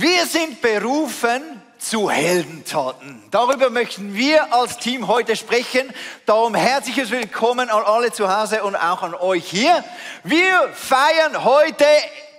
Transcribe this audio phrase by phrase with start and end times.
[0.00, 1.42] Wir sind berufen
[1.76, 3.20] zu Heldentaten.
[3.32, 5.92] Darüber möchten wir als Team heute sprechen.
[6.24, 9.82] Darum herzliches Willkommen an alle zu Hause und auch an euch hier.
[10.22, 11.84] Wir feiern heute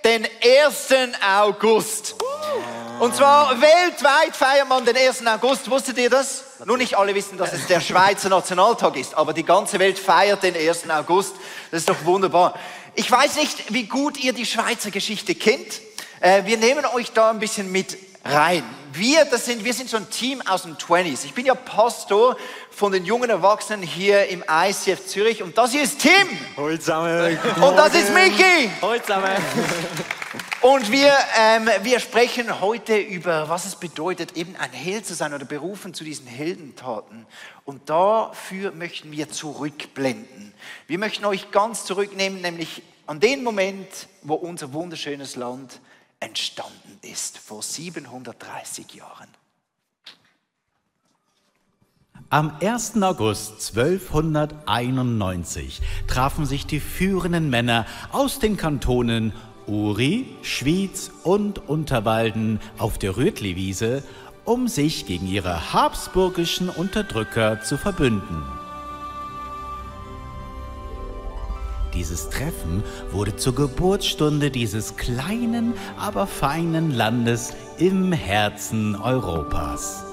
[0.05, 1.09] den 1.
[1.37, 2.15] August.
[3.01, 5.27] Und zwar weltweit feiert man den 1.
[5.27, 5.69] August.
[5.69, 6.45] Wusstet ihr das?
[6.63, 10.43] Nur nicht alle wissen, dass es der Schweizer Nationaltag ist, aber die ganze Welt feiert
[10.43, 10.89] den 1.
[10.89, 11.35] August.
[11.71, 12.57] Das ist doch wunderbar.
[12.95, 15.81] Ich weiß nicht, wie gut ihr die Schweizer Geschichte kennt.
[16.21, 18.63] Äh, wir nehmen euch da ein bisschen mit rein.
[18.91, 21.23] Wir, das sind, wir sind so ein Team aus den 20s.
[21.23, 22.35] Ich bin ja Pastor
[22.71, 26.27] von den jungen Erwachsenen hier im ICF Zürich und das hier ist Tim.
[26.79, 27.39] Zusammen.
[27.61, 28.11] Und das ist.
[28.81, 29.29] Hallo zusammen.
[30.61, 35.33] Und wir, ähm, wir sprechen heute über, was es bedeutet, eben ein Held zu sein
[35.33, 37.25] oder berufen zu diesen Heldentaten.
[37.63, 40.53] Und dafür möchten wir zurückblenden.
[40.87, 43.87] Wir möchten euch ganz zurücknehmen, nämlich an den Moment,
[44.21, 45.79] wo unser wunderschönes Land
[46.19, 49.29] entstanden ist, vor 730 Jahren.
[52.31, 53.01] Am 1.
[53.01, 59.33] August 1291 trafen sich die führenden Männer aus den Kantonen
[59.65, 64.03] Uri, Schwyz und Unterwalden auf der Rütliwiese,
[64.45, 68.58] um sich gegen ihre habsburgischen Unterdrücker zu verbünden.
[71.93, 80.03] Dieses Treffen wurde zur Geburtsstunde dieses kleinen, aber feinen Landes im Herzen Europas.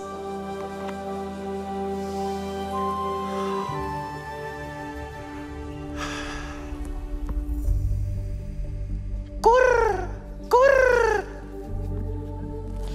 [9.42, 10.08] Gurr,
[10.48, 11.24] gurr.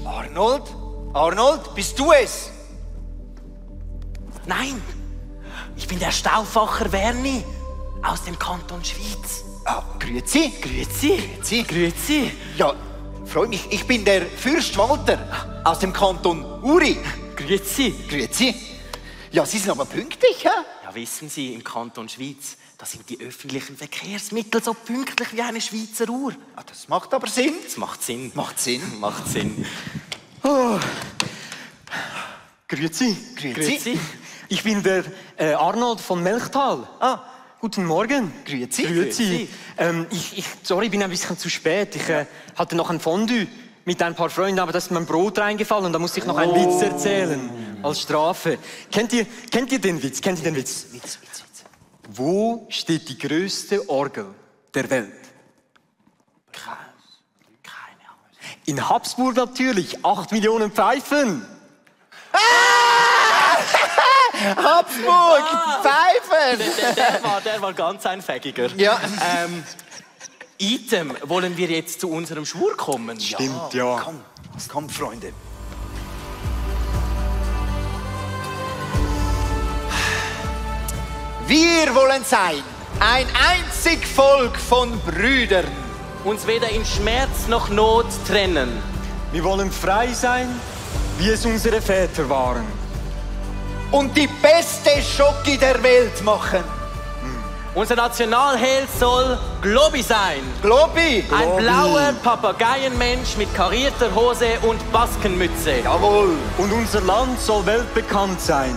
[0.06, 0.64] Arnold,
[1.14, 2.50] Arnold, bist du es?
[4.48, 4.82] Nein,
[5.76, 7.44] ich bin der Stauffacher Werni
[8.04, 9.44] aus dem Kanton Schwyz.
[9.66, 10.52] Ah, grüezi.
[10.62, 11.18] Grüezi.
[11.18, 11.64] Grüezi.
[11.64, 12.32] Grüezi.
[12.58, 12.74] Ja,
[13.26, 13.68] freue mich.
[13.72, 15.20] Ich bin der Fürst Walter
[15.64, 16.98] aus dem Kanton Uri.
[17.36, 17.94] Grüezi.
[18.10, 18.56] Grüezi.
[19.32, 20.50] Ja, Sie sind aber pünktlich, hä?
[20.84, 25.62] Ja, wissen Sie, im Kanton Schwyz, da sind die öffentlichen Verkehrsmittel so pünktlich wie eine
[25.62, 26.34] Schweizer Uhr.
[26.56, 27.54] Ah, das macht aber Sinn.
[27.64, 28.32] Das macht Sinn.
[28.36, 29.00] Macht Sinn.
[29.00, 29.66] Macht Sinn.
[32.68, 33.16] Grüezi.
[33.38, 33.54] Grüezi.
[33.54, 34.00] Grüezi.
[34.50, 35.06] Ich bin der
[35.38, 36.86] äh, Arnold von Melchtal.
[37.00, 37.20] Ah,
[37.62, 38.34] Guten Morgen.
[38.44, 38.82] Grüezi.
[38.82, 39.48] Grüezi.
[39.78, 41.96] Ähm, ich, ich, sorry, ich bin ein bisschen zu spät.
[41.96, 43.46] Ich äh, hatte noch ein Fondue
[43.86, 46.38] mit ein paar Freunden, aber da ist mein Brot reingefallen und da musste ich noch
[46.38, 47.80] einen Witz erzählen.
[47.84, 48.58] Als Strafe.
[48.92, 50.22] Kennt ihr, kennt ihr den Witz?
[50.22, 50.88] Kennt ihr den Witz?
[50.92, 51.64] Witz, Witz, Witz.
[52.10, 54.34] Wo steht die größte Orgel
[54.74, 55.12] der Welt?
[56.52, 58.58] Keine Ahnung.
[58.66, 60.04] In Habsburg natürlich.
[60.04, 61.46] Acht Millionen Pfeifen.
[64.56, 65.44] Habsburg,
[65.82, 66.74] Pfeifen.
[66.78, 68.68] Der, der, war, der war ganz ein Fägiger.
[68.76, 69.00] Ja.
[69.44, 69.64] Ähm,
[70.58, 73.20] Item, wollen wir jetzt zu unserem Schwur kommen?
[73.20, 74.00] Stimmt, ja.
[74.04, 74.22] Komm,
[74.68, 75.34] komm, Freunde.
[81.48, 82.64] Wir wollen sein
[83.00, 85.66] ein einzig Volk von Brüdern.
[86.24, 88.70] Uns weder in Schmerz noch Not trennen.
[89.32, 90.48] Wir wollen frei sein,
[91.18, 92.81] wie es unsere Väter waren.
[93.92, 96.64] Und die beste Schoki der Welt machen.
[97.74, 100.42] Unser Nationalheld soll Globi sein.
[100.62, 101.24] Globi.
[101.32, 105.80] Ein blauer Papageienmensch mit karierter Hose und Baskenmütze.
[105.84, 106.36] Jawohl.
[106.58, 108.76] Und unser Land soll weltbekannt sein.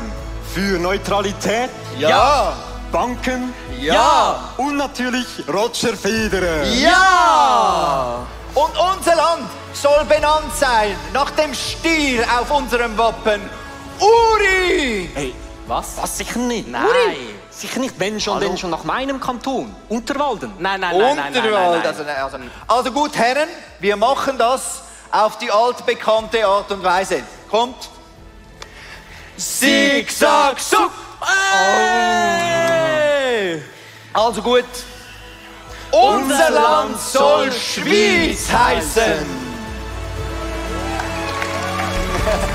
[0.55, 2.53] Für Neutralität, Ja.
[2.93, 4.51] Banken Ja.
[4.57, 6.63] und natürlich Roger Federer.
[6.65, 8.19] Ja.
[8.55, 13.41] Und unser Land soll benannt sein nach dem Stier auf unserem Wappen.
[14.01, 15.09] Uri.
[15.15, 15.35] Hey,
[15.67, 15.97] Was?
[16.01, 16.69] was sicher nicht?
[16.69, 16.85] Nein.
[17.51, 18.49] Sicher nicht, wenn schon, Hallo?
[18.49, 19.75] denn schon nach meinem Kanton.
[19.89, 20.53] Unterwalden.
[20.59, 21.85] Nein, nein, nein, nein, nein, nein, Unterwald.
[21.85, 21.87] nein.
[21.87, 22.03] Also,
[22.37, 27.23] also, also gut, Herren, wir machen das auf die altbekannte Art und Weise.
[27.51, 27.89] Kommt.
[29.37, 30.91] Sieg, sag, suck.
[32.41, 33.63] Hey!
[34.13, 34.65] Also gut.
[35.91, 39.45] Unser Land soll Schwyz heißen.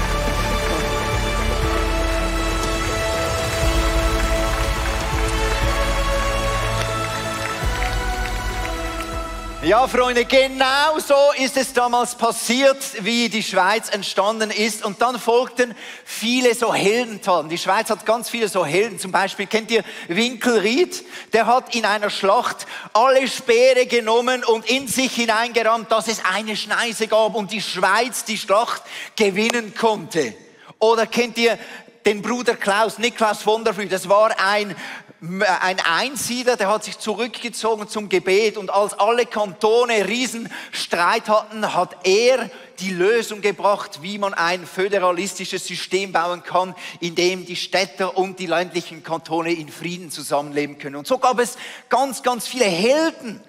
[9.61, 14.85] Ja, Freunde, genau so ist es damals passiert, wie die Schweiz entstanden ist.
[14.85, 15.75] Und dann folgten
[16.05, 17.49] viele so Heldentaten.
[17.49, 18.99] Die Schweiz hat ganz viele so Helden.
[18.99, 21.03] Zum Beispiel kennt ihr Winkelried?
[21.33, 26.55] Der hat in einer Schlacht alle Speere genommen und in sich hineingerammt, dass es eine
[26.55, 28.83] Schneise gab und die Schweiz die Schlacht
[29.17, 30.35] gewinnen konnte.
[30.79, 31.59] Oder kennt ihr
[32.05, 33.89] den Bruder Klaus, Niklaus von der Flüh?
[33.89, 34.73] Das war ein
[35.21, 41.97] ein Einsiedler, der hat sich zurückgezogen zum Gebet und als alle Kantone Riesenstreit hatten, hat
[42.05, 42.49] er
[42.79, 48.39] die Lösung gebracht, wie man ein föderalistisches System bauen kann, in dem die Städte und
[48.39, 50.95] die ländlichen Kantone in Frieden zusammenleben können.
[50.95, 51.57] Und so gab es
[51.89, 53.41] ganz, ganz viele Helden.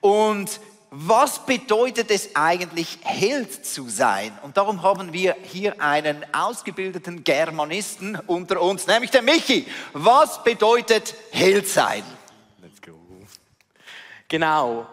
[0.00, 0.60] Und
[0.90, 4.32] was bedeutet es eigentlich, Held zu sein?
[4.42, 9.66] Und darum haben wir hier einen ausgebildeten Germanisten unter uns, nämlich der Michi.
[9.92, 12.04] Was bedeutet Held sein?
[12.62, 12.92] Let's go.
[14.28, 14.86] Genau.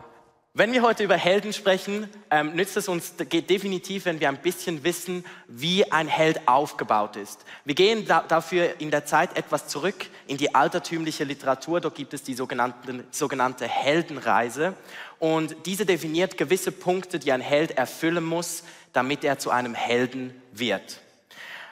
[0.55, 4.37] Wenn wir heute über Helden sprechen, ähm, nützt es uns geht definitiv, wenn wir ein
[4.37, 7.43] bisschen wissen, wie ein Held aufgebaut ist.
[7.65, 9.95] Wir gehen da, dafür in der Zeit etwas zurück
[10.27, 11.81] in die altertümliche Literatur.
[11.81, 14.75] Dort gibt es die sogenannte Heldenreise.
[15.17, 20.39] Und diese definiert gewisse Punkte, die ein Held erfüllen muss, damit er zu einem Helden
[20.51, 21.01] wird.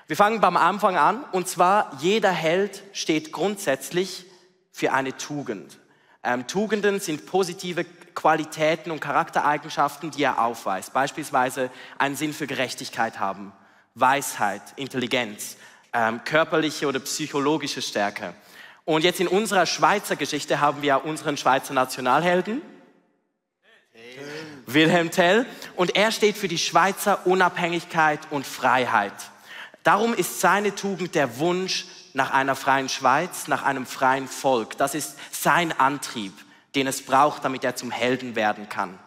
[0.08, 1.24] Wir fangen beim Anfang an.
[1.32, 4.26] Und zwar, jeder Held steht grundsätzlich
[4.72, 5.78] für eine Tugend.
[6.24, 10.94] Ähm, Tugenden sind positive Qualitäten und Charaktereigenschaften, die er aufweist.
[10.94, 13.52] Beispielsweise einen Sinn für Gerechtigkeit haben,
[13.96, 15.58] Weisheit, Intelligenz,
[15.94, 18.34] ähm, körperliche oder psychologische Stärke.
[18.86, 22.62] Und jetzt in unserer Schweizer Geschichte haben wir unseren Schweizer Nationalhelden,
[24.66, 29.14] Wilhelm Tell, und er steht für die Schweizer Unabhängigkeit und Freiheit.
[29.84, 34.78] Darum ist seine Tugend der Wunsch nach einer freien Schweiz, nach einem freien Volk.
[34.78, 36.34] Das ist sein Antrieb,
[36.76, 38.98] den es braucht, damit er zum Helden werden kann.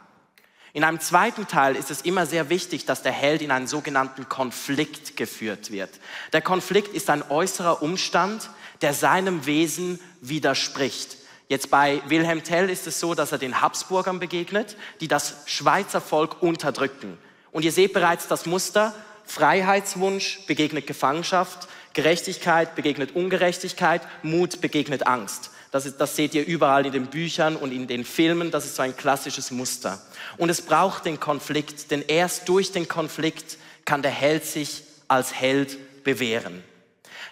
[0.72, 4.28] In einem zweiten Teil ist es immer sehr wichtig, dass der Held in einen sogenannten
[4.28, 5.90] Konflikt geführt wird.
[6.32, 8.50] Der Konflikt ist ein äußerer Umstand,
[8.82, 11.16] der seinem Wesen widerspricht.
[11.48, 16.00] Jetzt bei Wilhelm Tell ist es so, dass er den Habsburgern begegnet, die das Schweizer
[16.00, 17.18] Volk unterdrücken.
[17.52, 18.94] Und ihr seht bereits das Muster,
[19.24, 25.50] Freiheitswunsch begegnet Gefangenschaft, Gerechtigkeit begegnet Ungerechtigkeit, Mut begegnet Angst.
[25.74, 28.52] Das, ist, das seht ihr überall in den Büchern und in den Filmen.
[28.52, 30.00] Das ist so ein klassisches Muster.
[30.36, 35.34] Und es braucht den Konflikt, denn erst durch den Konflikt kann der Held sich als
[35.34, 36.62] Held bewähren.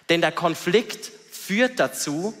[0.09, 2.33] Denn der Konflikt führt dazu,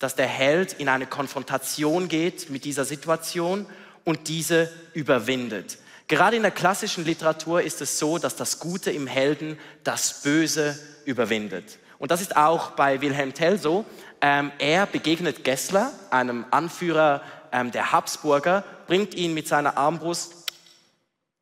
[0.00, 3.66] dass der Held in eine Konfrontation geht mit dieser Situation
[4.02, 5.78] und diese überwindet.
[6.08, 10.76] Gerade in der klassischen Literatur ist es so, dass das Gute im Helden das Böse
[11.04, 11.78] überwindet.
[11.98, 13.84] Und das ist auch bei Wilhelm Tell so.
[14.20, 17.22] Ähm, er begegnet Gessler, einem Anführer
[17.52, 20.46] ähm, der Habsburger, bringt ihn mit seiner Armbrust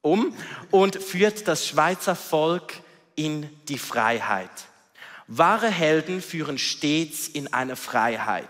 [0.01, 0.37] um
[0.71, 2.75] und führt das Schweizer Volk
[3.15, 4.51] in die Freiheit.
[5.27, 8.49] Wahre Helden führen stets in eine Freiheit.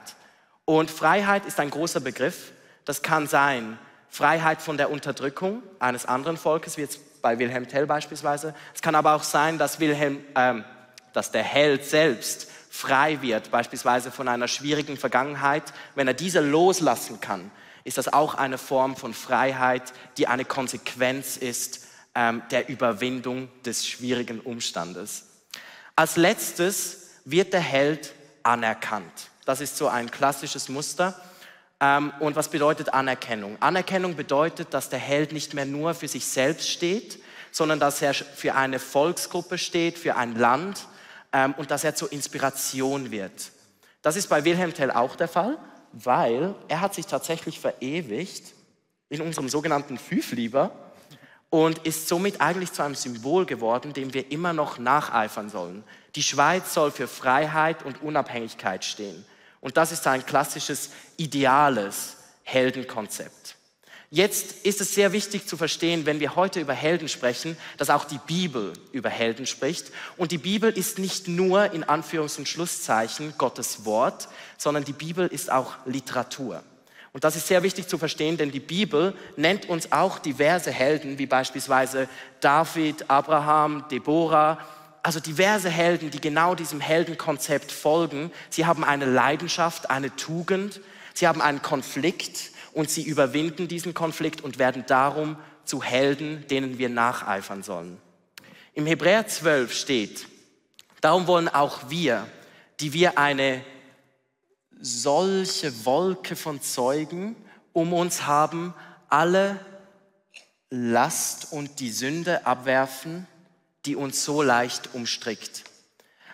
[0.65, 2.53] Und Freiheit ist ein großer Begriff.
[2.85, 3.79] Das kann sein
[4.09, 8.55] Freiheit von der Unterdrückung eines anderen Volkes, wie jetzt bei Wilhelm Tell beispielsweise.
[8.75, 10.65] Es kann aber auch sein, dass, Wilhelm, ähm,
[11.12, 15.62] dass der Held selbst frei wird, beispielsweise von einer schwierigen Vergangenheit.
[15.94, 17.53] Wenn er diese loslassen kann,
[17.85, 21.87] ist das auch eine Form von Freiheit, die eine Konsequenz ist
[22.17, 25.26] ähm, der Überwindung des schwierigen Umstandes.
[25.94, 28.12] Als letztes wird der Held
[28.43, 29.31] anerkannt.
[29.44, 31.15] Das ist so ein klassisches Muster.
[31.79, 33.56] Ähm, und was bedeutet Anerkennung?
[33.62, 37.23] Anerkennung bedeutet, dass der Held nicht mehr nur für sich selbst steht,
[37.53, 40.88] sondern dass er für eine Volksgruppe steht, für ein Land
[41.34, 43.50] ähm, und dass er zur Inspiration wird.
[44.00, 45.58] Das ist bei Wilhelm Tell auch der Fall,
[45.92, 48.54] weil er hat sich tatsächlich verewigt
[49.08, 50.70] in unserem sogenannten Fünflieber
[51.50, 55.84] und ist somit eigentlich zu einem Symbol geworden, dem wir immer noch nacheifern sollen.
[56.14, 59.24] Die Schweiz soll für Freiheit und Unabhängigkeit stehen.
[59.60, 63.54] Und das ist ein klassisches, ideales Heldenkonzept.
[64.15, 68.05] Jetzt ist es sehr wichtig zu verstehen, wenn wir heute über Helden sprechen, dass auch
[68.05, 69.91] die Bibel über Helden spricht.
[70.17, 75.27] Und die Bibel ist nicht nur in Anführungs- und Schlusszeichen Gottes Wort, sondern die Bibel
[75.27, 76.63] ist auch Literatur.
[77.13, 81.19] Und das ist sehr wichtig zu verstehen, denn die Bibel nennt uns auch diverse Helden,
[81.19, 84.61] wie beispielsweise David, Abraham, Deborah,
[85.03, 88.31] also diverse Helden, die genau diesem Heldenkonzept folgen.
[88.49, 90.81] Sie haben eine Leidenschaft, eine Tugend,
[91.15, 96.78] sie haben einen Konflikt und sie überwinden diesen Konflikt und werden darum zu Helden, denen
[96.78, 97.98] wir nacheifern sollen.
[98.74, 100.26] Im Hebräer 12 steht,
[101.00, 102.26] darum wollen auch wir,
[102.81, 103.64] die wir eine
[104.81, 107.36] solche Wolke von Zeugen
[107.72, 108.74] um uns haben,
[109.08, 109.58] alle
[110.70, 113.26] Last und die Sünde abwerfen,
[113.86, 115.64] die uns so leicht umstrickt.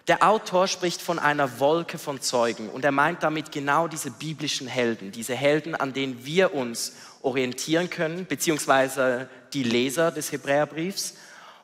[0.08, 4.66] Der Autor spricht von einer Wolke von Zeugen und er meint damit genau diese biblischen
[4.66, 11.14] Helden, diese Helden, an denen wir uns orientieren können, beziehungsweise die Leser des Hebräerbriefs.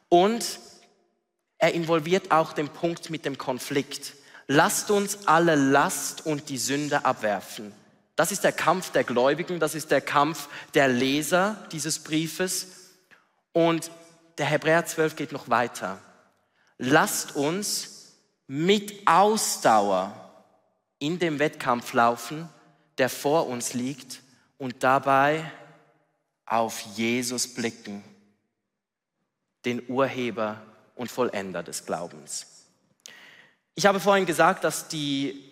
[0.09, 0.61] Und
[1.59, 4.13] er involviert auch den Punkt mit dem Konflikt.
[4.47, 7.73] Lasst uns alle Last und die Sünde abwerfen.
[8.15, 12.69] Das ist der Kampf der Gläubigen, das ist der Kampf der Leser dieses Briefes.
[13.53, 13.91] Und
[14.39, 15.99] der Hebräer 12 geht noch weiter.
[16.79, 17.96] Lasst uns
[18.47, 20.15] mit Ausdauer
[20.99, 22.49] in dem Wettkampf laufen,
[22.99, 24.23] der vor uns liegt
[24.59, 25.51] und dabei
[26.47, 28.03] auf Jesus blicken,
[29.65, 30.63] den Urheber
[30.95, 32.47] und Vollender des Glaubens.
[33.75, 35.45] Ich habe vorhin gesagt, dass die,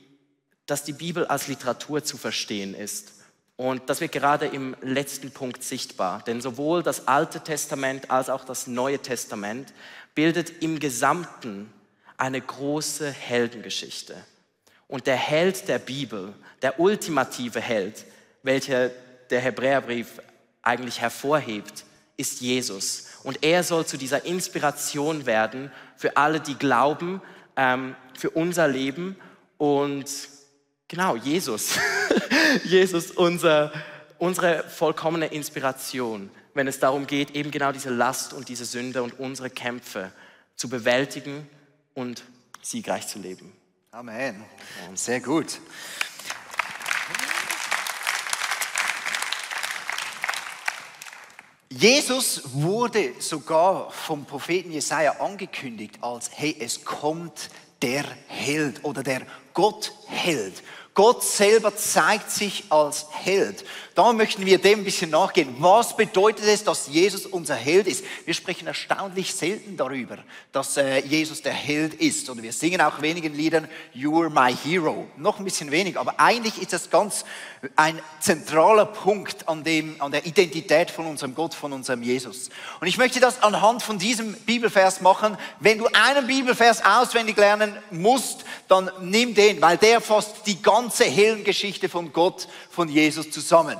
[0.66, 3.12] dass die Bibel als Literatur zu verstehen ist.
[3.56, 6.22] Und das wird gerade im letzten Punkt sichtbar.
[6.22, 9.74] Denn sowohl das Alte Testament als auch das Neue Testament
[10.14, 11.70] bildet im Gesamten
[12.16, 14.16] eine große Heldengeschichte.
[14.86, 18.04] Und der Held der Bibel, der ultimative Held,
[18.42, 18.90] welcher
[19.30, 20.20] der Hebräerbrief
[20.62, 21.84] eigentlich hervorhebt,
[22.16, 23.06] ist Jesus.
[23.24, 27.20] Und er soll zu dieser Inspiration werden für alle, die glauben,
[27.56, 29.16] ähm, für unser Leben.
[29.58, 30.10] Und
[30.88, 31.78] genau, Jesus.
[32.64, 33.72] Jesus, unser,
[34.18, 39.18] unsere vollkommene Inspiration, wenn es darum geht, eben genau diese Last und diese Sünde und
[39.18, 40.12] unsere Kämpfe
[40.54, 41.48] zu bewältigen
[41.94, 42.24] und
[42.62, 43.52] siegreich zu leben.
[43.90, 44.44] Amen.
[44.94, 45.60] Sehr gut.
[51.70, 57.50] Jesus wurde sogar vom Propheten Jesaja angekündigt als, hey, es kommt
[57.82, 59.22] der Held oder der
[59.54, 60.62] Gottheld.
[60.94, 63.64] Gott selber zeigt sich als Held.
[63.96, 65.54] Da möchten wir dem ein bisschen nachgehen.
[65.58, 68.04] Was bedeutet es, dass Jesus unser Held ist?
[68.24, 70.18] Wir sprechen erstaunlich selten darüber,
[70.52, 72.28] dass äh, Jesus der Held ist.
[72.28, 75.06] Und wir singen auch wenigen Liedern, You're my hero.
[75.16, 77.24] Noch ein bisschen wenig, aber eigentlich ist das ganz
[77.76, 82.50] ein zentraler Punkt an, dem, an der Identität von unserem Gott, von unserem Jesus.
[82.80, 85.36] Und ich möchte das anhand von diesem Bibelvers machen.
[85.60, 90.83] Wenn du einen Bibelvers auswendig lernen musst, dann nimm den, weil der fasst die ganze
[90.90, 93.78] Heldengeschichte von Gott, von Jesus zusammen.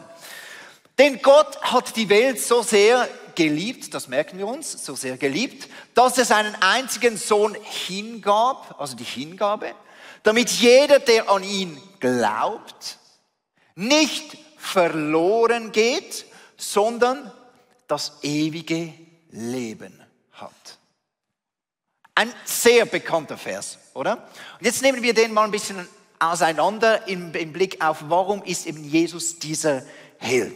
[0.99, 5.69] Denn Gott hat die Welt so sehr geliebt, das merken wir uns, so sehr geliebt,
[5.95, 7.57] dass er seinen einzigen Sohn
[7.87, 9.75] hingab, also die Hingabe,
[10.23, 12.99] damit jeder, der an ihn glaubt,
[13.75, 17.31] nicht verloren geht, sondern
[17.89, 18.95] das ewige
[19.31, 20.01] Leben
[20.33, 20.79] hat.
[22.15, 24.29] Ein sehr bekannter Vers, oder?
[24.59, 28.67] Und jetzt nehmen wir den mal ein bisschen auseinander im, im Blick auf, warum ist
[28.67, 29.83] eben Jesus dieser
[30.19, 30.55] Held.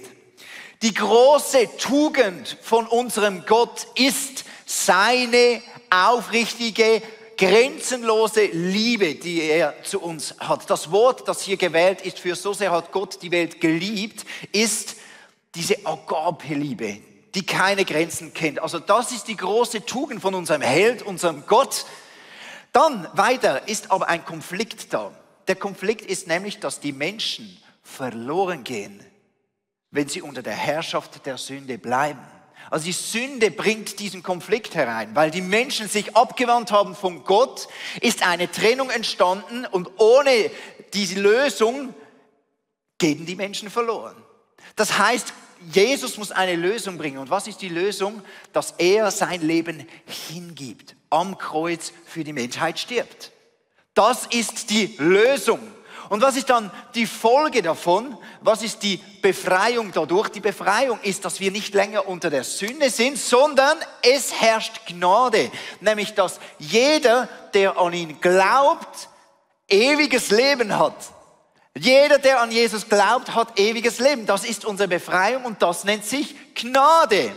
[0.82, 5.60] Die große Tugend von unserem Gott ist seine
[5.90, 7.02] aufrichtige,
[7.36, 10.68] grenzenlose Liebe, die er zu uns hat.
[10.70, 14.96] Das Wort, das hier gewählt ist für so sehr hat Gott die Welt geliebt, ist
[15.54, 16.98] diese Agape-Liebe,
[17.34, 18.60] die keine Grenzen kennt.
[18.60, 21.86] Also das ist die große Tugend von unserem Held, unserem Gott.
[22.72, 25.12] Dann weiter ist aber ein Konflikt da.
[25.48, 29.04] Der Konflikt ist nämlich, dass die Menschen verloren gehen
[29.90, 32.20] wenn sie unter der Herrschaft der Sünde bleiben.
[32.70, 37.68] Also die Sünde bringt diesen Konflikt herein, weil die Menschen sich abgewandt haben von Gott,
[38.02, 40.50] ist eine Trennung entstanden und ohne
[40.92, 41.94] diese Lösung
[42.98, 44.16] gehen die Menschen verloren.
[44.76, 45.32] Das heißt,
[45.72, 47.18] Jesus muss eine Lösung bringen.
[47.18, 48.22] Und was ist die Lösung?
[48.52, 49.88] Dass er sein Leben
[50.28, 53.32] hingibt, am Kreuz für die Menschheit stirbt.
[53.98, 55.58] Das ist die Lösung.
[56.08, 58.16] Und was ist dann die Folge davon?
[58.40, 60.28] Was ist die Befreiung dadurch?
[60.28, 65.50] Die Befreiung ist, dass wir nicht länger unter der Sünde sind, sondern es herrscht Gnade.
[65.80, 69.08] Nämlich, dass jeder, der an ihn glaubt,
[69.66, 70.94] ewiges Leben hat.
[71.76, 74.26] Jeder, der an Jesus glaubt, hat ewiges Leben.
[74.26, 77.32] Das ist unsere Befreiung und das nennt sich Gnade.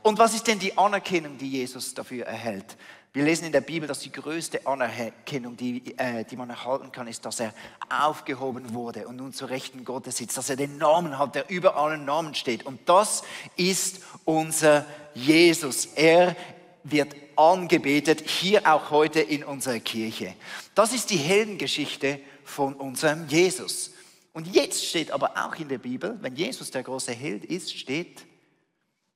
[0.00, 2.78] Und was ist denn die Anerkennung, die Jesus dafür erhält?
[3.18, 7.08] Wir lesen in der Bibel, dass die größte Anerkennung, die, äh, die man erhalten kann,
[7.08, 7.52] ist, dass er
[7.88, 11.74] aufgehoben wurde und nun zur Rechten Gottes sitzt, dass er den Namen hat, der über
[11.74, 12.64] allen Namen steht.
[12.64, 13.24] Und das
[13.56, 15.86] ist unser Jesus.
[15.96, 16.36] Er
[16.84, 20.36] wird angebetet, hier auch heute in unserer Kirche.
[20.76, 23.94] Das ist die Heldengeschichte von unserem Jesus.
[24.32, 28.24] Und jetzt steht aber auch in der Bibel, wenn Jesus der große Held ist, steht,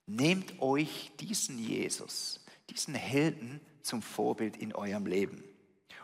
[0.08, 5.44] nehmt euch diesen Jesus, diesen Helden, zum Vorbild in eurem Leben.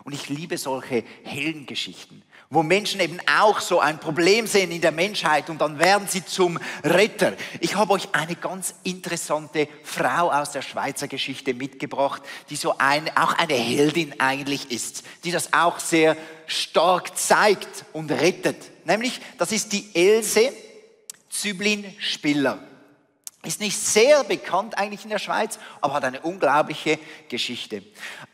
[0.04, 4.92] Und ich liebe solche Heldengeschichten, wo Menschen eben auch so ein Problem sehen in der
[4.92, 7.35] Menschheit und dann werden sie zum Retter.
[7.61, 13.14] Ich habe euch eine ganz interessante Frau aus der Schweizer Geschichte mitgebracht, die so ein,
[13.16, 16.16] auch eine Heldin eigentlich ist, die das auch sehr
[16.47, 18.87] stark zeigt und rettet.
[18.87, 20.52] Nämlich, das ist die Else
[21.28, 22.68] Züblin Spiller.
[23.45, 27.85] Ist nicht sehr bekannt eigentlich in der Schweiz, aber hat eine unglaubliche Geschichte.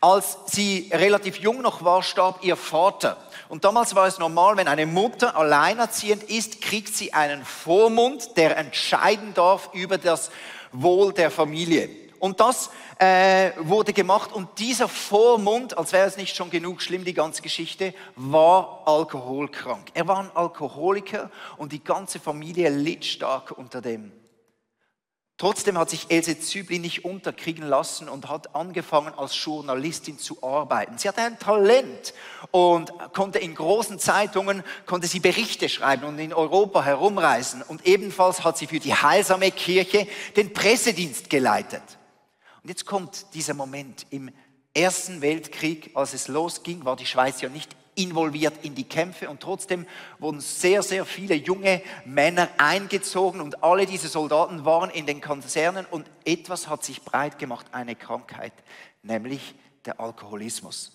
[0.00, 3.18] Als sie relativ jung noch war, starb ihr Vater.
[3.50, 8.56] Und damals war es normal, wenn eine Mutter alleinerziehend ist, kriegt sie einen Vormund, der
[8.56, 10.30] entscheiden darf über das
[10.73, 11.90] Wohl der Familie.
[12.18, 17.04] Und das äh, wurde gemacht und dieser Vormund, als wäre es nicht schon genug schlimm,
[17.04, 19.88] die ganze Geschichte, war alkoholkrank.
[19.92, 24.11] Er war ein Alkoholiker und die ganze Familie litt stark unter dem.
[25.37, 30.97] Trotzdem hat sich Else Zübli nicht unterkriegen lassen und hat angefangen als Journalistin zu arbeiten.
[30.97, 32.14] Sie hatte ein Talent
[32.53, 37.62] und konnte in großen Zeitungen, konnte sie Berichte schreiben und in Europa herumreisen.
[37.62, 41.83] Und ebenfalls hat sie für die heilsame Kirche den Pressedienst geleitet.
[42.62, 44.31] Und jetzt kommt dieser Moment im
[44.73, 49.40] Ersten Weltkrieg, als es losging, war die Schweiz ja nicht involviert in die Kämpfe und
[49.40, 49.86] trotzdem
[50.18, 55.86] wurden sehr, sehr viele junge Männer eingezogen und alle diese Soldaten waren in den Konzernen
[55.90, 58.52] und etwas hat sich breit gemacht, eine Krankheit,
[59.02, 60.92] nämlich der Alkoholismus.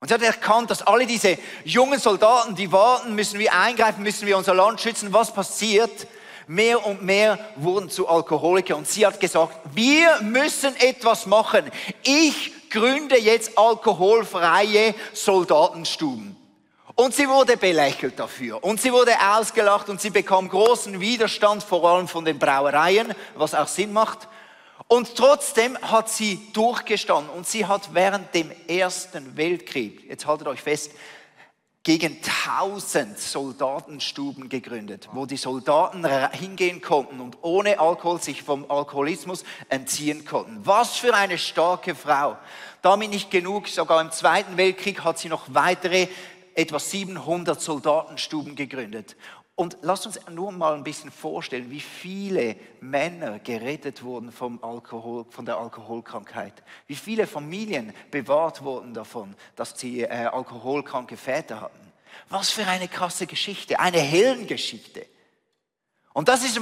[0.00, 4.26] Und sie hat erkannt, dass alle diese jungen Soldaten, die warten, müssen wir eingreifen, müssen
[4.26, 5.12] wir unser Land schützen.
[5.12, 6.06] Was passiert?
[6.46, 8.76] Mehr und mehr wurden zu Alkoholiker.
[8.76, 11.70] Und sie hat gesagt, wir müssen etwas machen.
[12.04, 16.36] Ich gründe jetzt alkoholfreie Soldatenstuben.
[16.94, 18.62] Und sie wurde belächelt dafür.
[18.64, 23.54] Und sie wurde ausgelacht und sie bekam großen Widerstand, vor allem von den Brauereien, was
[23.54, 24.26] auch Sinn macht.
[24.88, 30.62] Und trotzdem hat sie durchgestanden und sie hat während dem Ersten Weltkrieg, jetzt haltet euch
[30.62, 30.92] fest,
[31.88, 39.42] gegen tausend Soldatenstuben gegründet, wo die Soldaten hingehen konnten und ohne Alkohol sich vom Alkoholismus
[39.70, 40.60] entziehen konnten.
[40.66, 42.36] Was für eine starke Frau.
[42.82, 46.08] Damit nicht genug, sogar im Zweiten Weltkrieg hat sie noch weitere
[46.54, 49.16] etwa 700 Soldatenstuben gegründet.
[49.58, 55.24] Und lasst uns nur mal ein bisschen vorstellen, wie viele Männer gerettet wurden vom Alkohol,
[55.30, 56.52] von der Alkoholkrankheit.
[56.86, 61.92] Wie viele Familien bewahrt wurden davon, dass sie äh, alkoholkranke Väter hatten.
[62.28, 65.04] Was für eine krasse Geschichte, eine Heldengeschichte.
[66.18, 66.60] Und das ist,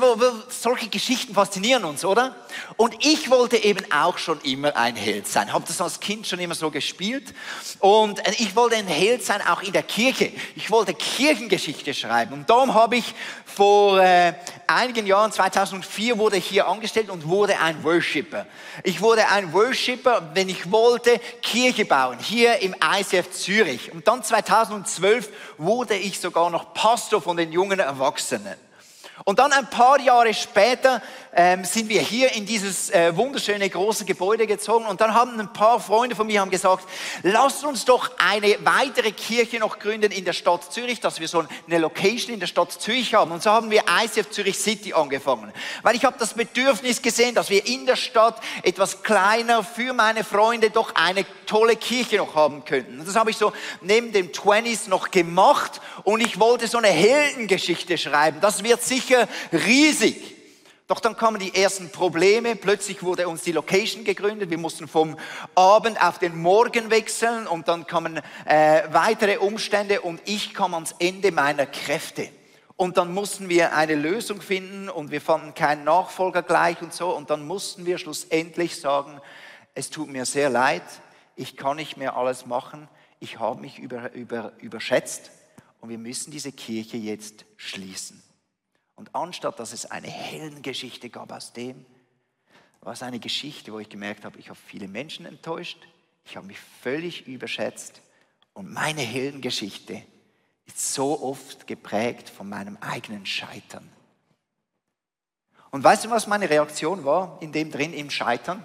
[0.50, 2.36] solche Geschichten faszinieren uns, oder?
[2.76, 5.50] Und ich wollte eben auch schon immer ein Held sein.
[5.50, 7.32] Habe das als Kind schon immer so gespielt.
[7.78, 10.30] Und ich wollte ein Held sein, auch in der Kirche.
[10.56, 12.34] Ich wollte Kirchengeschichte schreiben.
[12.34, 13.14] Und darum habe ich
[13.46, 14.34] vor äh,
[14.66, 18.44] einigen Jahren, 2004, wurde ich hier angestellt und wurde ein Worshipper.
[18.82, 23.90] Ich wurde ein Worshipper, wenn ich wollte, Kirche bauen, hier im ICF Zürich.
[23.90, 28.65] Und dann 2012 wurde ich sogar noch Pastor von den jungen Erwachsenen.
[29.28, 31.02] Und dann ein paar Jahre später
[31.34, 35.52] ähm, sind wir hier in dieses äh, wunderschöne große Gebäude gezogen und dann haben ein
[35.52, 36.88] paar Freunde von mir haben gesagt,
[37.24, 41.42] lasst uns doch eine weitere Kirche noch gründen in der Stadt Zürich, dass wir so
[41.66, 43.32] eine Location in der Stadt Zürich haben.
[43.32, 47.50] Und so haben wir ICF Zürich City angefangen, weil ich habe das Bedürfnis gesehen, dass
[47.50, 52.64] wir in der Stadt etwas kleiner für meine Freunde doch eine tolle Kirche noch haben
[52.64, 53.02] könnten.
[53.04, 57.96] Das habe ich so neben dem 20s noch gemacht und ich wollte so eine Heldengeschichte
[57.96, 58.40] schreiben.
[58.40, 60.34] Das wird sicher sicher riesig.
[60.88, 62.54] Doch dann kamen die ersten Probleme.
[62.54, 64.50] Plötzlich wurde uns die Location gegründet.
[64.50, 65.16] Wir mussten vom
[65.56, 70.94] Abend auf den Morgen wechseln und dann kamen äh, weitere Umstände und ich kam ans
[71.00, 72.28] Ende meiner Kräfte.
[72.76, 77.08] Und dann mussten wir eine Lösung finden und wir fanden keinen Nachfolger gleich und so.
[77.08, 79.20] Und dann mussten wir schlussendlich sagen,
[79.74, 80.82] es tut mir sehr leid,
[81.36, 82.88] ich kann nicht mehr alles machen,
[83.20, 85.30] ich habe mich über, über, überschätzt
[85.80, 88.22] und wir müssen diese Kirche jetzt schließen.
[88.96, 91.84] Und anstatt dass es eine Heldengeschichte gab aus dem,
[92.80, 95.78] war es eine Geschichte, wo ich gemerkt habe, ich habe viele Menschen enttäuscht,
[96.24, 98.00] ich habe mich völlig überschätzt
[98.54, 100.02] und meine Heldengeschichte
[100.64, 103.88] ist so oft geprägt von meinem eigenen Scheitern.
[105.70, 108.64] Und weißt du, was meine Reaktion war in dem drin, im Scheitern?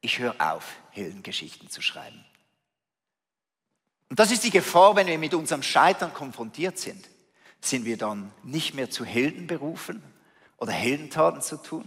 [0.00, 2.24] Ich höre auf, Heldengeschichten zu schreiben.
[4.08, 7.08] Und das ist die Gefahr, wenn wir mit unserem Scheitern konfrontiert sind
[7.60, 10.02] sind wir dann nicht mehr zu Helden berufen
[10.58, 11.84] oder Heldentaten zu tun?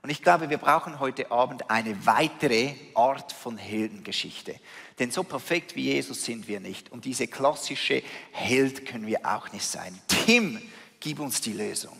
[0.00, 4.54] Und ich glaube, wir brauchen heute Abend eine weitere Art von Heldengeschichte.
[4.98, 6.92] Denn so perfekt wie Jesus sind wir nicht.
[6.92, 9.98] Und diese klassische Held können wir auch nicht sein.
[10.06, 10.62] Tim,
[11.00, 11.96] gib uns die Lösung.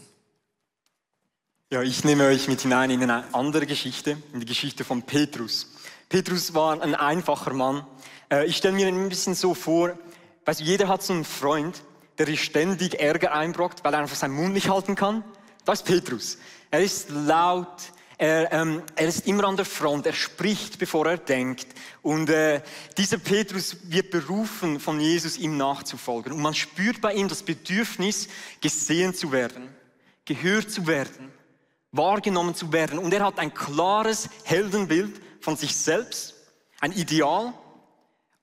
[1.71, 5.71] Ja, ich nehme euch mit hinein in eine andere Geschichte, in die Geschichte von Petrus.
[6.09, 7.87] Petrus war ein einfacher Mann.
[8.33, 9.93] Äh, ich stelle mir ein bisschen so vor,
[10.47, 11.83] weißt du, jeder hat so einen Freund,
[12.17, 15.23] der ist ständig Ärger einbrockt, weil er einfach seinen Mund nicht halten kann.
[15.67, 16.39] Das ist Petrus.
[16.71, 21.19] Er ist laut, er, ähm, er ist immer an der Front, er spricht, bevor er
[21.19, 21.67] denkt.
[22.01, 22.63] Und äh,
[22.97, 26.33] dieser Petrus wird berufen, von Jesus ihm nachzufolgen.
[26.33, 28.29] Und man spürt bei ihm das Bedürfnis,
[28.63, 29.69] gesehen zu werden,
[30.25, 31.37] gehört zu werden.
[31.93, 32.99] Wahrgenommen zu werden.
[32.99, 36.35] Und er hat ein klares Heldenbild von sich selbst,
[36.81, 37.53] ein Ideal.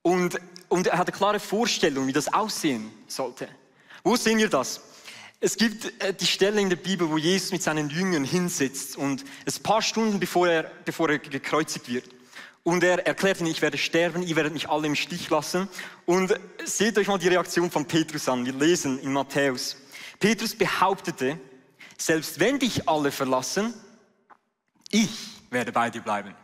[0.02, 3.48] Und, und er hat eine klare Vorstellung, wie das aussehen sollte.
[4.04, 4.82] Wo sehen wir das?
[5.40, 9.26] Es gibt äh, die Stelle in der Bibel, wo Jesus mit seinen Jüngern hinsitzt und
[9.46, 12.06] es ein paar Stunden bevor er, bevor er gekreuzigt wird.
[12.64, 15.68] Und er erklärt ihnen, ich werde sterben, ihr werdet mich alle im Stich lassen.
[16.08, 18.44] Und seht euch mal die Reaktion von Petrus an.
[18.44, 19.78] Wir lesen in Matthäus.
[20.20, 21.38] Petrus behauptete,
[21.98, 23.74] selbst wenn dich alle verlassen,
[24.92, 25.10] ich
[25.50, 26.36] werde bei dir bleiben.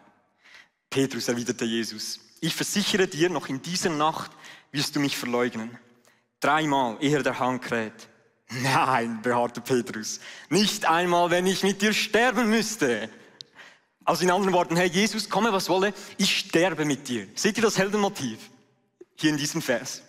[0.89, 4.31] Petrus erwiderte Jesus, ich versichere dir, noch in dieser Nacht
[4.71, 5.77] wirst du mich verleugnen.
[6.39, 8.09] Dreimal, ehe der Hahn kräht.
[8.49, 13.09] Nein, beharrte Petrus, nicht einmal, wenn ich mit dir sterben müsste.
[14.03, 17.27] Also in anderen Worten, hey Jesus, komme was wolle, ich sterbe mit dir.
[17.35, 18.39] Seht ihr das Heldenmotiv
[19.15, 20.01] hier in diesem Vers?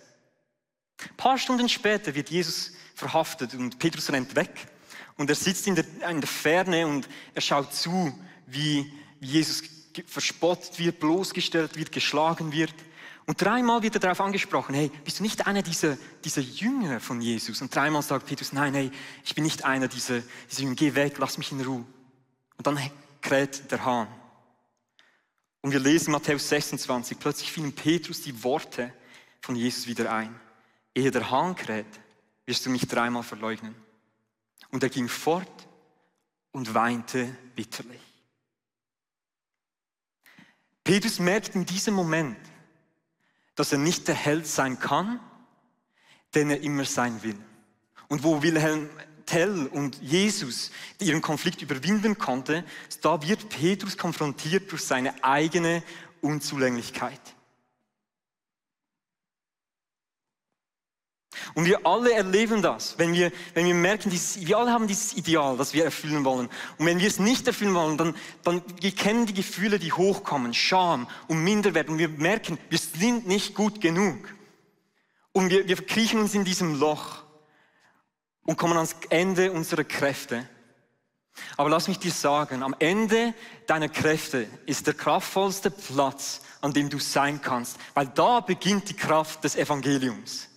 [1.01, 4.67] Ein paar Stunden später wird Jesus verhaftet und Petrus rennt weg
[5.17, 8.13] und er sitzt in der, in der Ferne und er schaut zu,
[8.47, 9.63] wie Jesus
[10.07, 12.73] verspottet wird, bloßgestellt wird, geschlagen wird.
[13.25, 17.21] Und dreimal wird er darauf angesprochen, hey, bist du nicht einer dieser, dieser Jünger von
[17.21, 17.61] Jesus?
[17.61, 18.91] Und dreimal sagt Petrus, nein, hey,
[19.23, 21.85] ich bin nicht einer dieser, dieser Jünger, geh weg, lass mich in Ruhe.
[22.57, 22.79] Und dann
[23.21, 24.07] kräht der Hahn.
[25.61, 28.91] Und wir lesen Matthäus 26, plötzlich fielen Petrus die Worte
[29.39, 30.37] von Jesus wieder ein.
[30.93, 31.85] Ehe der Hahn kräht,
[32.45, 33.73] wirst du mich dreimal verleugnen.
[34.73, 35.67] Und er ging fort
[36.51, 38.01] und weinte bitterlich.
[40.83, 42.39] Petrus merkt in diesem Moment,
[43.53, 45.19] dass er nicht der Held sein kann,
[46.33, 47.37] den er immer sein will.
[48.07, 48.89] Und wo Wilhelm
[49.27, 52.65] Tell und Jesus ihren Konflikt überwinden konnte,
[53.03, 55.83] da wird Petrus konfrontiert durch seine eigene
[56.19, 57.21] Unzulänglichkeit.
[61.53, 65.13] Und wir alle erleben das, wenn wir, wenn wir merken, dieses, wir alle haben dieses
[65.13, 66.49] Ideal, das wir erfüllen wollen.
[66.77, 70.53] Und wenn wir es nicht erfüllen wollen, dann, dann wir kennen die Gefühle, die hochkommen,
[70.53, 71.89] Scham und Minderwert.
[71.89, 74.17] Und wir merken, wir sind nicht gut genug.
[75.31, 77.23] Und wir, wir kriechen uns in diesem Loch
[78.43, 80.47] und kommen ans Ende unserer Kräfte.
[81.57, 83.33] Aber lass mich dir sagen, am Ende
[83.65, 88.95] deiner Kräfte ist der kraftvollste Platz, an dem du sein kannst, weil da beginnt die
[88.95, 90.49] Kraft des Evangeliums.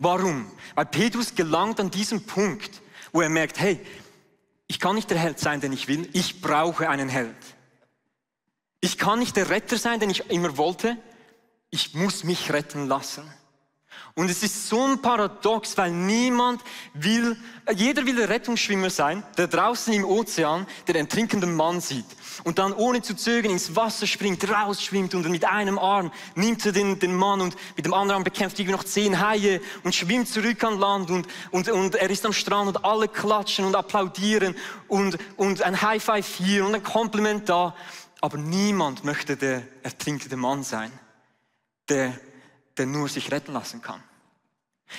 [0.00, 0.50] Warum?
[0.74, 2.80] Weil Petrus gelangt an diesem Punkt,
[3.12, 3.78] wo er merkt, hey,
[4.66, 7.36] ich kann nicht der Held sein, den ich will, ich brauche einen Held.
[8.80, 10.96] Ich kann nicht der Retter sein, den ich immer wollte,
[11.68, 13.30] ich muss mich retten lassen.
[14.14, 16.62] Und es ist so ein Paradox, weil niemand
[16.94, 17.36] will,
[17.74, 22.06] jeder will der Rettungsschwimmer sein, der draußen im Ozean den ertrinkenden Mann sieht
[22.44, 26.72] und dann ohne zu zögern ins Wasser springt, rausschwimmt und mit einem Arm nimmt er
[26.72, 30.28] den, den Mann und mit dem anderen Arm bekämpft irgendwie noch zehn Haie und schwimmt
[30.28, 34.54] zurück an Land und, und, und er ist am Strand und alle klatschen und applaudieren
[34.88, 37.74] und, und ein High Five hier und ein Kompliment da.
[38.20, 40.92] Aber niemand möchte der ertrinkende Mann sein,
[41.88, 42.12] der
[42.80, 44.02] der nur sich retten lassen kann.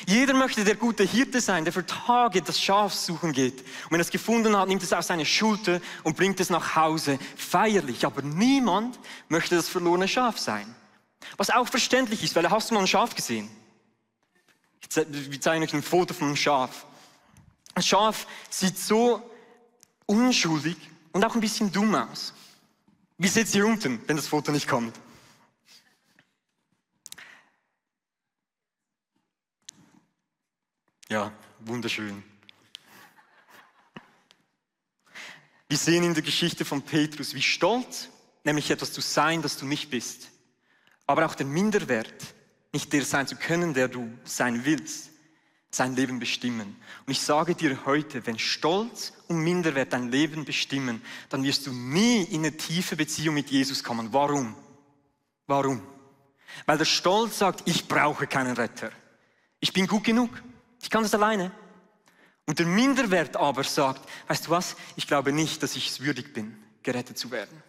[0.05, 3.59] Jeder möchte der gute Hirte sein, der für Tage das Schaf suchen geht.
[3.61, 6.75] Und wenn er es gefunden hat, nimmt es auf seine Schulter und bringt es nach
[6.75, 8.05] Hause, feierlich.
[8.05, 10.75] Aber niemand möchte das verlorene Schaf sein.
[11.37, 13.49] Was auch verständlich ist, weil hast du mal ein Schaf gesehen?
[14.81, 16.85] Ich zeige euch ein Foto von einem Schaf.
[17.73, 19.27] Ein Schaf sieht so
[20.05, 20.77] unschuldig
[21.11, 22.33] und auch ein bisschen dumm aus.
[23.17, 24.95] Wie sieht es hier unten, wenn das Foto nicht kommt?
[31.11, 32.23] Ja, wunderschön.
[35.67, 38.07] Wir sehen in der Geschichte von Petrus, wie stolz,
[38.45, 40.29] nämlich etwas zu sein, das du nicht bist,
[41.07, 42.33] aber auch der Minderwert,
[42.71, 45.09] nicht der sein zu können, der du sein willst,
[45.69, 46.77] sein Leben bestimmen.
[47.05, 51.73] Und ich sage dir heute, wenn Stolz und Minderwert dein Leben bestimmen, dann wirst du
[51.73, 54.13] nie in eine tiefe Beziehung mit Jesus kommen.
[54.13, 54.55] Warum?
[55.45, 55.85] Warum?
[56.65, 58.93] Weil der Stolz sagt, ich brauche keinen Retter.
[59.59, 60.41] Ich bin gut genug.
[60.81, 61.51] Ich kann das alleine.
[62.45, 66.33] Und der Minderwert aber sagt, weißt du was, ich glaube nicht, dass ich es würdig
[66.33, 67.63] bin, gerettet zu werden.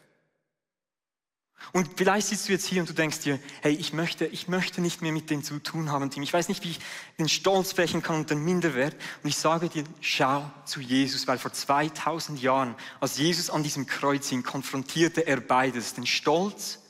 [1.72, 4.81] Und vielleicht sitzt du jetzt hier und du denkst dir, hey, ich möchte, ich möchte
[4.81, 6.22] nicht mehr mit dem zu tun haben, Tim.
[6.22, 6.81] Ich weiß nicht, wie ich
[7.18, 8.94] den Stolz brechen kann und den Minderwert.
[9.22, 13.87] Und ich sage dir, schau zu Jesus, weil vor 2000 Jahren, als Jesus an diesem
[13.87, 16.82] Kreuz hing, konfrontierte er beides, den Stolz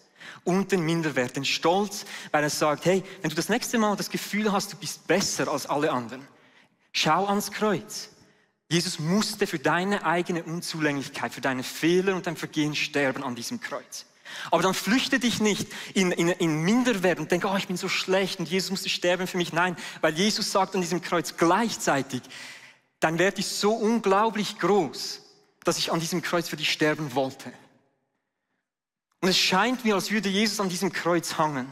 [0.44, 4.10] und den Minderwert, den Stolz, weil er sagt, hey, wenn du das nächste Mal das
[4.10, 6.26] Gefühl hast, du bist besser als alle anderen,
[6.92, 8.10] schau ans Kreuz.
[8.68, 13.60] Jesus musste für deine eigene Unzulänglichkeit, für deine Fehler und dein Vergehen sterben an diesem
[13.60, 14.06] Kreuz.
[14.50, 17.88] Aber dann flüchte dich nicht in, in, in Minderwert und denke, oh, ich bin so
[17.88, 19.52] schlecht und Jesus musste sterben für mich.
[19.52, 22.22] Nein, weil Jesus sagt an diesem Kreuz gleichzeitig,
[23.00, 25.20] dein Wert ist so unglaublich groß,
[25.64, 27.52] dass ich an diesem Kreuz für dich sterben wollte.
[29.22, 31.68] Und es scheint mir, als würde Jesus an diesem Kreuz hangen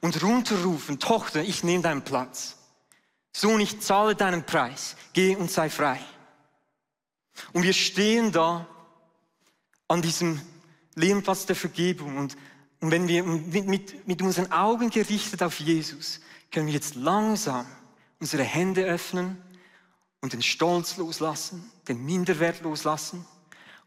[0.00, 2.56] und runterrufen, Tochter, ich nehme deinen Platz.
[3.32, 4.96] Sohn, ich zahle deinen Preis.
[5.12, 6.00] Geh und sei frei.
[7.52, 8.66] Und wir stehen da
[9.86, 10.40] an diesem
[10.96, 12.36] Lehrenplatz der Vergebung und,
[12.80, 17.66] und wenn wir mit, mit, mit unseren Augen gerichtet auf Jesus, können wir jetzt langsam
[18.18, 19.40] unsere Hände öffnen
[20.20, 23.24] und den Stolz loslassen, den Minderwert loslassen.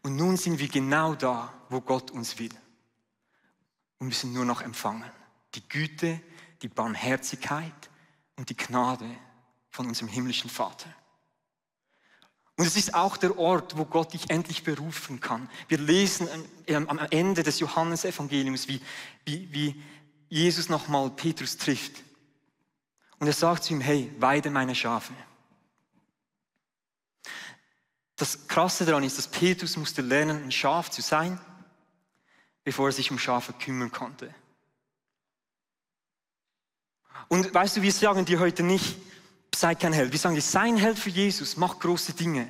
[0.02, 2.50] Und nun sind wir genau da, wo Gott uns will.
[3.98, 5.10] Und müssen nur noch empfangen.
[5.54, 6.20] Die Güte,
[6.62, 7.90] die Barmherzigkeit
[8.36, 9.08] und die Gnade
[9.70, 10.88] von unserem himmlischen Vater.
[12.56, 15.48] Und es ist auch der Ort, wo Gott dich endlich berufen kann.
[15.68, 16.28] Wir lesen
[16.66, 18.80] am Ende des Johannesevangeliums, wie,
[19.24, 19.82] wie, wie
[20.28, 22.02] Jesus nochmal Petrus trifft.
[23.20, 25.12] Und er sagt zu ihm, hey, weide meine Schafe.
[28.16, 31.40] Das Krasse daran ist, dass Petrus musste lernen, ein Schaf zu sein,
[32.68, 34.28] bevor er sich um Schafe kümmern konnte.
[37.28, 38.98] Und weißt du, wir sagen dir heute nicht,
[39.54, 40.12] sei kein Held.
[40.12, 42.46] Wir sagen dir, sei ein Held für Jesus, mach große Dinge.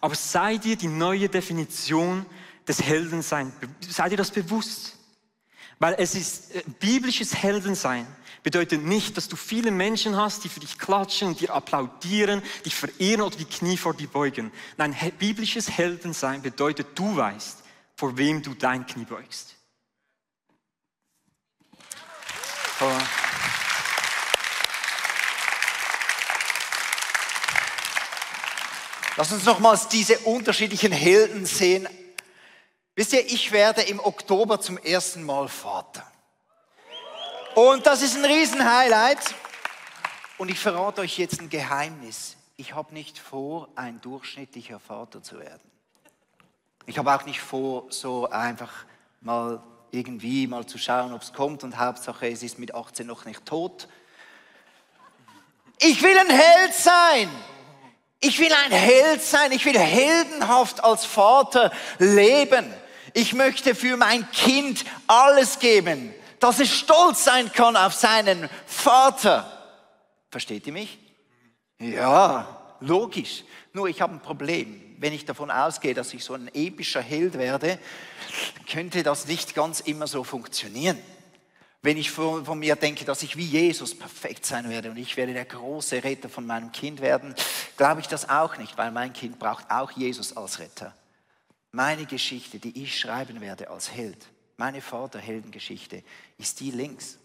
[0.00, 2.26] Aber sei dir die neue Definition
[2.66, 3.52] des Heldenseins,
[3.88, 4.96] sei dir das bewusst.
[5.78, 8.08] Weil es ist äh, biblisches Heldensein
[8.42, 13.20] bedeutet nicht, dass du viele Menschen hast, die für dich klatschen dir applaudieren, dich verehren
[13.20, 14.50] oder die Knie vor dir beugen.
[14.76, 17.63] Nein, biblisches Heldensein bedeutet, du weißt,
[18.04, 19.56] vor wem du dein Knie beugst.
[29.16, 31.88] Lass uns nochmals diese unterschiedlichen Helden sehen.
[32.94, 36.06] Wisst ihr, ich werde im Oktober zum ersten Mal Vater.
[37.54, 39.34] Und das ist ein Riesenhighlight.
[40.36, 42.36] Und ich verrate euch jetzt ein Geheimnis.
[42.58, 45.73] Ich habe nicht vor, ein durchschnittlicher Vater zu werden.
[46.86, 48.70] Ich habe auch nicht vor, so einfach
[49.20, 53.24] mal irgendwie mal zu schauen, ob es kommt und Hauptsache, es ist mit 18 noch
[53.24, 53.88] nicht tot.
[55.80, 57.28] Ich will ein Held sein.
[58.20, 62.72] Ich will ein Held sein, ich will heldenhaft als Vater leben.
[63.12, 69.50] Ich möchte für mein Kind alles geben, dass es stolz sein kann auf seinen Vater.
[70.30, 70.98] Versteht ihr mich?
[71.78, 73.44] Ja, logisch.
[73.72, 74.93] Nur ich habe ein Problem.
[74.98, 77.78] Wenn ich davon ausgehe, dass ich so ein epischer Held werde,
[78.70, 80.98] könnte das nicht ganz immer so funktionieren.
[81.82, 85.18] Wenn ich von, von, mir denke, dass ich wie Jesus perfekt sein werde und ich
[85.18, 87.34] werde der große Retter von meinem Kind werden,
[87.76, 90.94] glaube ich das auch nicht, weil mein Kind braucht auch Jesus als Retter.
[91.72, 94.16] Meine Geschichte, die ich schreiben werde als Held,
[94.56, 96.02] meine Vaterheldengeschichte,
[96.38, 97.18] ist die links.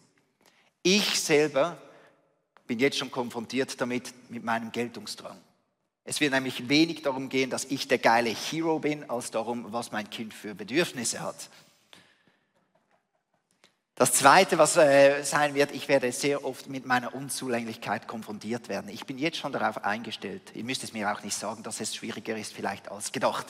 [0.84, 1.78] Ich selber
[2.68, 5.40] bin jetzt schon konfrontiert damit mit meinem Geltungsdrang.
[6.10, 9.92] Es wird nämlich wenig darum gehen, dass ich der geile Hero bin, als darum, was
[9.92, 11.36] mein Kind für Bedürfnisse hat.
[13.94, 18.90] Das Zweite, was äh, sein wird, ich werde sehr oft mit meiner Unzulänglichkeit konfrontiert werden.
[18.90, 20.42] Ich bin jetzt schon darauf eingestellt.
[20.56, 23.46] Ihr müsst es mir auch nicht sagen, dass es schwieriger ist vielleicht als gedacht.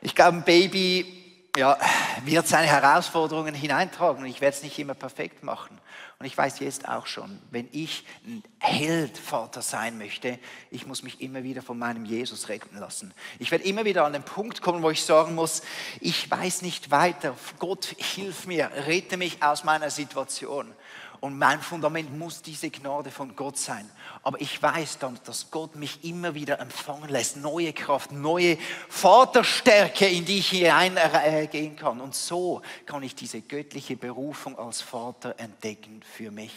[0.00, 1.19] Ich glaube, ein Baby
[1.56, 1.78] ja,
[2.24, 5.78] wird seine Herausforderungen hineintragen und ich werde es nicht immer perfekt machen.
[6.18, 10.38] Und ich weiß jetzt auch schon, wenn ich ein Heldvater sein möchte,
[10.70, 13.14] ich muss mich immer wieder von meinem Jesus retten lassen.
[13.38, 15.62] Ich werde immer wieder an den Punkt kommen, wo ich sagen muss,
[16.00, 17.34] ich weiß nicht weiter.
[17.58, 20.72] Gott, hilf mir, rette mich aus meiner Situation.
[21.20, 23.90] Und mein Fundament muss diese Gnade von Gott sein.
[24.22, 27.38] Aber ich weiß dann, dass Gott mich immer wieder empfangen lässt.
[27.38, 32.00] Neue Kraft, neue Vaterstärke, in die ich hineingehen kann.
[32.00, 36.52] Und so kann ich diese göttliche Berufung als Vater entdecken für mich.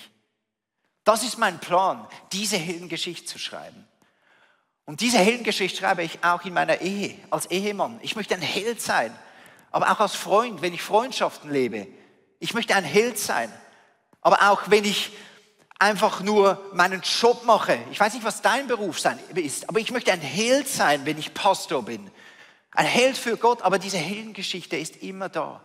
[1.05, 3.87] Das ist mein Plan, diese Heldengeschichte zu schreiben.
[4.85, 7.99] Und diese Heldengeschichte schreibe ich auch in meiner Ehe, als Ehemann.
[8.01, 9.17] Ich möchte ein Held sein,
[9.71, 11.87] aber auch als Freund, wenn ich Freundschaften lebe.
[12.39, 13.51] Ich möchte ein Held sein.
[14.19, 15.11] Aber auch wenn ich
[15.83, 19.91] einfach nur meinen Job mache, ich weiß nicht, was dein Beruf sein ist, aber ich
[19.91, 22.09] möchte ein Held sein, wenn ich Pastor bin.
[22.71, 25.61] Ein Held für Gott, aber diese Heldengeschichte ist immer da.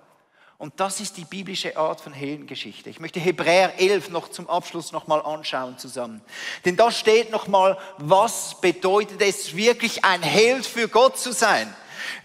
[0.59, 2.91] Und das ist die biblische Art von Heldengeschichte.
[2.91, 6.21] Ich möchte Hebräer 11 noch zum Abschluss nochmal anschauen zusammen.
[6.65, 11.73] Denn da steht nochmal, was bedeutet es wirklich ein Held für Gott zu sein?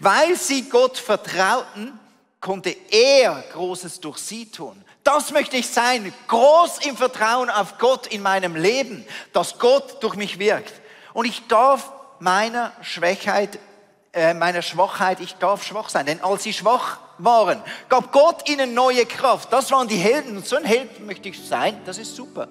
[0.00, 1.98] Weil sie Gott vertrauten,
[2.44, 4.84] konnte er Großes durch sie tun.
[5.02, 10.14] Das möchte ich sein, groß im Vertrauen auf Gott in meinem Leben, dass Gott durch
[10.14, 10.74] mich wirkt.
[11.14, 13.58] Und ich darf meiner Schwachheit,
[14.12, 16.04] äh, meiner Schwachheit, ich darf schwach sein.
[16.04, 19.50] Denn als sie schwach waren, gab Gott ihnen neue Kraft.
[19.50, 20.36] Das waren die Helden.
[20.36, 21.80] Und so ein Held möchte ich sein.
[21.86, 22.48] Das ist super.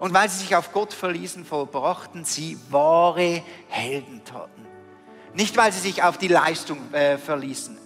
[0.00, 4.66] Und weil sie sich auf Gott verließen, vollbrachten sie wahre Heldentaten.
[5.34, 7.85] Nicht, weil sie sich auf die Leistung äh, verließen.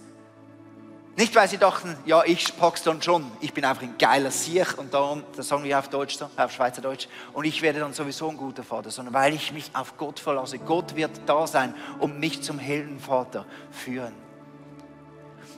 [1.17, 3.29] Nicht, weil sie dachten, ja, ich pack's dann schon.
[3.41, 7.07] Ich bin einfach ein geiler Sieg und darum, das sagen wir auf Deutsch, auf Schweizerdeutsch,
[7.33, 10.57] und ich werde dann sowieso ein guter Vater, sondern weil ich mich auf Gott verlasse.
[10.57, 14.13] Gott wird da sein und mich zum Heldenvater führen.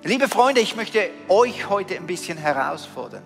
[0.03, 3.23] Liebe Freunde, ich möchte euch heute ein bisschen herausfordern.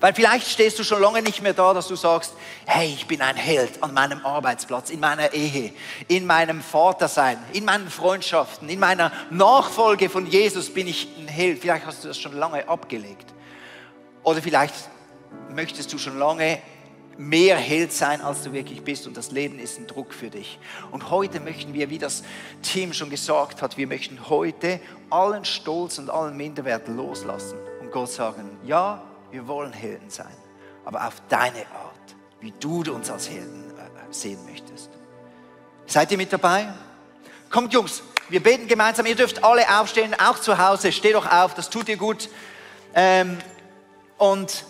[0.00, 2.34] Weil vielleicht stehst du schon lange nicht mehr da, dass du sagst,
[2.66, 5.72] hey, ich bin ein Held an meinem Arbeitsplatz, in meiner Ehe,
[6.08, 11.60] in meinem Vatersein, in meinen Freundschaften, in meiner Nachfolge von Jesus bin ich ein Held.
[11.60, 13.32] Vielleicht hast du das schon lange abgelegt.
[14.22, 14.74] Oder vielleicht
[15.50, 16.58] möchtest du schon lange
[17.16, 20.58] mehr Held sein, als du wirklich bist und das Leben ist ein Druck für dich.
[20.90, 22.24] Und heute möchten wir, wie das
[22.62, 24.80] Team schon gesagt hat, wir möchten heute
[25.10, 29.02] allen Stolz und allen Minderwert loslassen und Gott sagen, ja,
[29.34, 30.32] wir wollen Helden sein,
[30.84, 34.90] aber auf deine Art, wie du uns als Helden äh, sehen möchtest.
[35.86, 36.72] Seid ihr mit dabei?
[37.50, 39.06] Kommt Jungs, wir beten gemeinsam.
[39.06, 40.92] Ihr dürft alle aufstehen, auch zu Hause.
[40.92, 42.30] Steh doch auf, das tut dir gut.
[42.94, 43.38] Ähm,
[44.18, 44.64] und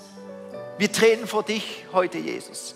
[0.78, 2.74] wir treten vor dich heute, Jesus.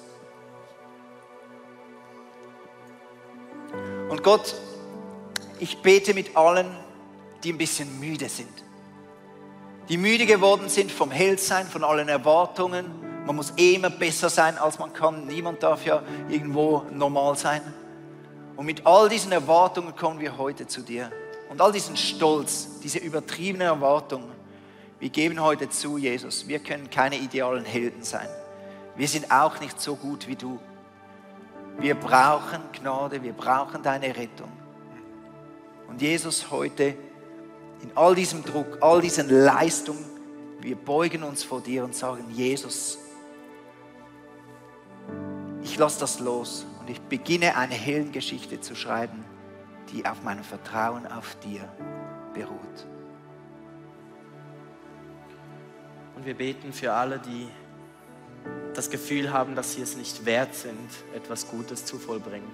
[4.11, 4.55] Und Gott,
[5.59, 6.69] ich bete mit allen,
[7.45, 8.68] die ein bisschen müde sind
[9.89, 12.87] die müde geworden sind vom Heldsein, von allen Erwartungen.
[13.27, 15.27] Man muss immer besser sein, als man kann.
[15.27, 17.63] Niemand darf ja irgendwo normal sein.
[18.57, 21.11] Und mit all diesen Erwartungen kommen wir heute zu dir.
[21.49, 24.25] Und all diesen Stolz, diese übertriebene Erwartung.
[25.01, 28.29] Wir geben heute zu, Jesus, wir können keine idealen Helden sein.
[28.97, 30.59] Wir sind auch nicht so gut wie du.
[31.79, 34.51] Wir brauchen Gnade, wir brauchen deine Rettung.
[35.89, 36.97] Und Jesus, heute
[37.83, 40.05] in all diesem Druck, all diesen Leistungen,
[40.61, 42.99] wir beugen uns vor dir und sagen, Jesus,
[45.63, 49.25] ich lasse das los und ich beginne eine Heldengeschichte zu schreiben,
[49.93, 51.61] die auf meinem Vertrauen auf dir
[52.35, 52.87] beruht.
[56.17, 57.49] Und wir beten für alle, die
[58.75, 62.51] das Gefühl haben, dass sie es nicht wert sind, etwas Gutes zu vollbringen,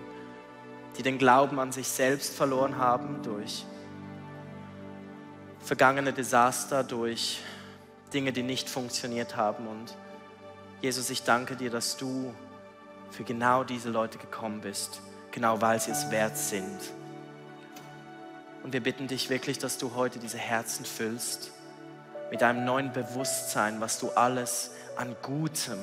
[0.99, 3.65] die den Glauben an sich selbst verloren haben durch
[5.65, 7.41] vergangene Desaster, durch
[8.13, 9.67] Dinge, die nicht funktioniert haben.
[9.67, 9.97] Und
[10.83, 12.35] Jesus, ich danke dir, dass du
[13.11, 15.01] für genau diese Leute gekommen bist,
[15.31, 16.79] genau weil sie es wert sind.
[18.63, 21.51] Und wir bitten dich wirklich, dass du heute diese Herzen füllst
[22.31, 25.79] mit einem neuen Bewusstsein, was du alles an Gutem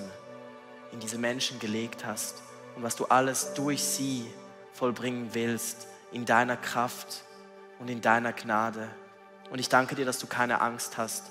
[0.91, 2.36] in diese Menschen gelegt hast
[2.76, 4.26] und was du alles durch sie
[4.74, 7.24] vollbringen willst in deiner Kraft
[7.80, 8.89] und in deiner Gnade.
[9.51, 11.25] Und ich danke dir, dass du keine Angst hast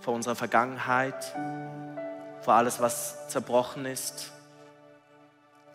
[0.00, 1.34] vor unserer Vergangenheit,
[2.40, 4.32] vor alles, was zerbrochen ist,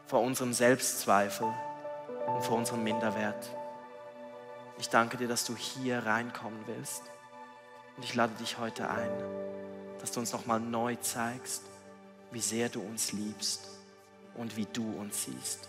[0.07, 1.47] vor unserem Selbstzweifel
[2.27, 3.49] und vor unserem Minderwert.
[4.79, 7.03] Ich danke dir, dass du hier reinkommen willst.
[7.97, 9.11] Und ich lade dich heute ein,
[9.99, 11.63] dass du uns nochmal neu zeigst,
[12.31, 13.67] wie sehr du uns liebst
[14.35, 15.67] und wie du uns siehst.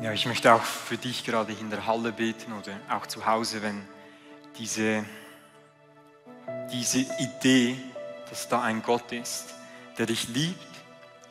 [0.00, 3.62] Ja, ich möchte auch für dich gerade in der Halle beten oder auch zu Hause,
[3.62, 3.82] wenn
[4.56, 5.04] diese,
[6.72, 7.76] diese Idee,
[8.30, 9.54] dass da ein Gott ist,
[9.98, 10.58] der dich liebt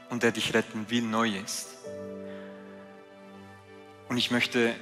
[0.09, 1.69] und der dich retten will, neu ist.
[4.09, 4.75] Und ich möchte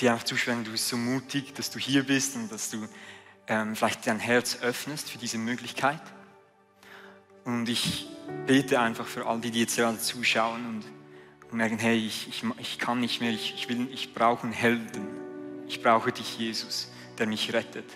[0.00, 2.88] dir auch zuschwören, du bist so mutig, dass du hier bist und dass du
[3.48, 6.00] ähm, vielleicht dein Herz öffnest für diese Möglichkeit.
[7.44, 8.08] Und ich
[8.46, 10.95] bete einfach für all die, die jetzt gerade zuschauen und
[11.50, 14.52] und merken, hey, ich, ich, ich kann nicht mehr, ich, ich, will, ich brauche einen
[14.52, 15.06] Helden.
[15.68, 17.86] Ich brauche dich, Jesus, der mich rettet.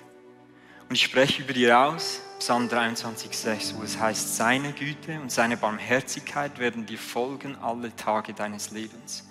[0.89, 5.57] Und ich spreche über dir aus, Psalm 23,6, wo es heißt, seine Güte und seine
[5.57, 9.25] Barmherzigkeit werden dir folgen alle Tage deines Lebens.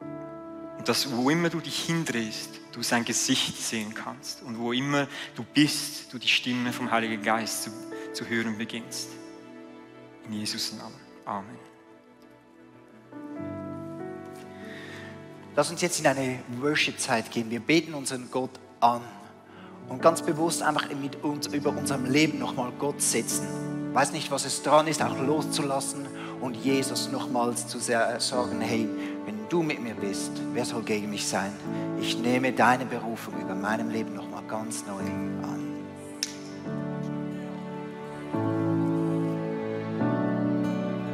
[0.00, 5.06] Und dass wo immer du dich hindrehst, du sein Gesicht sehen kannst und wo immer
[5.34, 7.70] du bist, du die Stimme vom Heiligen Geist zu,
[8.12, 9.08] zu hören beginnst.
[10.26, 10.98] In Jesus Namen.
[11.24, 11.69] Amen.
[15.56, 17.50] Lass uns jetzt in eine Worship-Zeit gehen.
[17.50, 19.00] Wir beten unseren Gott an
[19.88, 23.46] und ganz bewusst einfach mit uns über unserem Leben nochmal Gott setzen.
[23.92, 26.06] Weiß nicht, was es dran ist, auch loszulassen
[26.40, 28.88] und Jesus nochmals zu sagen, hey,
[29.26, 31.52] wenn du mit mir bist, wer soll gegen mich sein?
[32.00, 35.59] Ich nehme deine Berufung über meinem Leben nochmal ganz neu an.